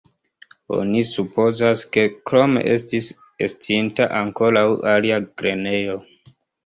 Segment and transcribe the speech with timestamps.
[0.75, 3.09] Oni supozas ke krome estis
[3.49, 6.01] estinta ankoraŭ alia grenejo.